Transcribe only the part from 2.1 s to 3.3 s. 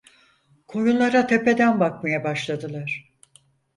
başladılar.